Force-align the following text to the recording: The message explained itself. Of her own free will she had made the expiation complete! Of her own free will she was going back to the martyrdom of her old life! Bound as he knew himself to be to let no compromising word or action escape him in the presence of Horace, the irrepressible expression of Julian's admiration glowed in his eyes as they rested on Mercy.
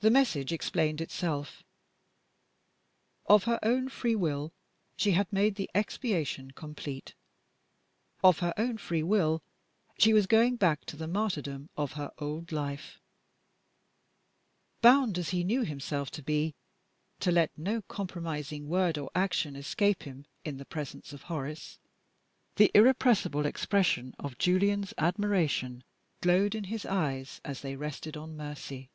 The 0.00 0.12
message 0.12 0.52
explained 0.52 1.00
itself. 1.00 1.64
Of 3.26 3.42
her 3.50 3.58
own 3.64 3.88
free 3.88 4.14
will 4.14 4.52
she 4.96 5.10
had 5.10 5.32
made 5.32 5.56
the 5.56 5.68
expiation 5.74 6.52
complete! 6.52 7.14
Of 8.22 8.38
her 8.38 8.54
own 8.56 8.76
free 8.78 9.02
will 9.02 9.42
she 9.98 10.12
was 10.12 10.28
going 10.28 10.54
back 10.54 10.84
to 10.84 10.96
the 10.96 11.08
martyrdom 11.08 11.68
of 11.76 11.94
her 11.94 12.12
old 12.18 12.52
life! 12.52 13.00
Bound 14.82 15.18
as 15.18 15.30
he 15.30 15.42
knew 15.42 15.64
himself 15.64 16.12
to 16.12 16.22
be 16.22 16.54
to 17.18 17.32
let 17.32 17.50
no 17.58 17.82
compromising 17.82 18.68
word 18.68 18.96
or 18.98 19.10
action 19.16 19.56
escape 19.56 20.04
him 20.04 20.26
in 20.44 20.58
the 20.58 20.64
presence 20.64 21.12
of 21.12 21.22
Horace, 21.22 21.80
the 22.54 22.70
irrepressible 22.72 23.46
expression 23.46 24.14
of 24.20 24.38
Julian's 24.38 24.94
admiration 24.96 25.82
glowed 26.20 26.54
in 26.54 26.62
his 26.70 26.86
eyes 26.86 27.40
as 27.44 27.62
they 27.62 27.74
rested 27.74 28.16
on 28.16 28.36
Mercy. 28.36 28.90